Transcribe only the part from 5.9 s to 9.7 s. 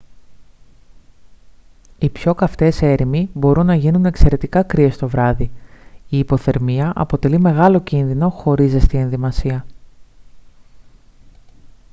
η υποθερμία αποτελεί μεγάλο κίνδυνο χωρίς ζεστή ενδυμασία